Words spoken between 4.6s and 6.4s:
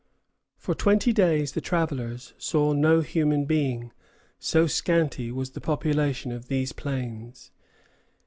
scanty was the population